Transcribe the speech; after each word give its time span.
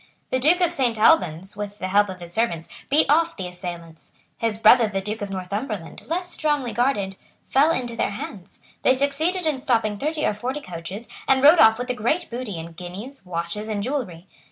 The 0.31 0.39
Duke 0.39 0.61
of 0.61 0.71
Saint 0.71 0.97
Albans, 0.97 1.55
with 1.55 1.77
the 1.77 1.87
help 1.89 2.09
of 2.09 2.21
his 2.21 2.33
servants, 2.33 2.67
beat 2.89 3.05
off 3.07 3.37
the 3.37 3.47
assailants. 3.47 4.13
His 4.39 4.57
brother 4.57 4.87
the 4.87 4.99
Duke 4.99 5.21
of 5.21 5.29
Northumberland, 5.29 6.01
less 6.07 6.33
strongly 6.33 6.73
guarded, 6.73 7.17
fell 7.45 7.69
into 7.69 7.95
their 7.95 8.09
hands. 8.09 8.63
They 8.81 8.95
succeeded 8.95 9.45
in 9.45 9.59
stopping 9.59 9.99
thirty 9.99 10.25
or 10.25 10.33
forty 10.33 10.59
coaches, 10.59 11.07
and 11.27 11.43
rode 11.43 11.59
off 11.59 11.77
with 11.77 11.91
a 11.91 11.93
great 11.93 12.31
booty 12.31 12.57
in 12.57 12.71
guineas, 12.71 13.27
watches 13.27 13.67
and 13.67 13.83
jewellery. 13.83 14.25